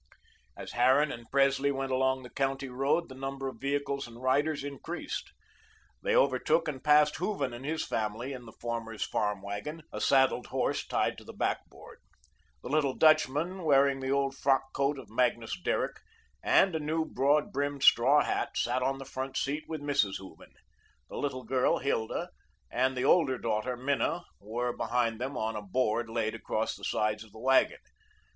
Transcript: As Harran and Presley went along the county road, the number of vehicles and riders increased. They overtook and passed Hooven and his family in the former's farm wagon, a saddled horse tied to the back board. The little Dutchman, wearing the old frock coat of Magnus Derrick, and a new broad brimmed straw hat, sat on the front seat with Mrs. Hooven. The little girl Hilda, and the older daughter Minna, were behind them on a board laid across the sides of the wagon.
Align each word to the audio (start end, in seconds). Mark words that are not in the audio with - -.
As 0.57 0.71
Harran 0.71 1.11
and 1.11 1.29
Presley 1.29 1.71
went 1.71 1.91
along 1.91 2.23
the 2.23 2.31
county 2.31 2.69
road, 2.69 3.07
the 3.07 3.13
number 3.13 3.47
of 3.47 3.61
vehicles 3.61 4.07
and 4.07 4.19
riders 4.19 4.63
increased. 4.63 5.31
They 6.01 6.15
overtook 6.15 6.67
and 6.67 6.83
passed 6.83 7.17
Hooven 7.17 7.53
and 7.53 7.63
his 7.63 7.85
family 7.85 8.33
in 8.33 8.47
the 8.47 8.51
former's 8.59 9.03
farm 9.05 9.43
wagon, 9.43 9.83
a 9.93 10.01
saddled 10.01 10.47
horse 10.47 10.87
tied 10.87 11.19
to 11.19 11.23
the 11.23 11.33
back 11.33 11.69
board. 11.69 11.99
The 12.63 12.69
little 12.69 12.95
Dutchman, 12.95 13.61
wearing 13.63 13.99
the 13.99 14.09
old 14.09 14.35
frock 14.35 14.73
coat 14.73 14.97
of 14.97 15.11
Magnus 15.11 15.53
Derrick, 15.61 15.97
and 16.41 16.73
a 16.75 16.79
new 16.79 17.05
broad 17.05 17.53
brimmed 17.53 17.83
straw 17.83 18.23
hat, 18.23 18.57
sat 18.57 18.81
on 18.81 18.97
the 18.97 19.05
front 19.05 19.37
seat 19.37 19.65
with 19.67 19.81
Mrs. 19.81 20.17
Hooven. 20.17 20.53
The 21.11 21.17
little 21.17 21.43
girl 21.43 21.77
Hilda, 21.77 22.29
and 22.71 22.97
the 22.97 23.05
older 23.05 23.37
daughter 23.37 23.77
Minna, 23.77 24.23
were 24.39 24.75
behind 24.75 25.21
them 25.21 25.37
on 25.37 25.55
a 25.55 25.61
board 25.61 26.09
laid 26.09 26.33
across 26.33 26.75
the 26.75 26.83
sides 26.85 27.23
of 27.23 27.31
the 27.31 27.37
wagon. 27.39 27.77